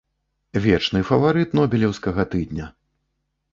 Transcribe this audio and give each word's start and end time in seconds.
Вечны 0.63 1.01
фаварыт 1.09 1.53
нобелеўскага 1.61 2.27
тыдня. 2.35 2.73